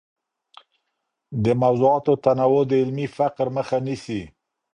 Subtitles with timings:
[1.43, 4.21] د موضوعاتو تنوع د علمي فقر مخه نيسي.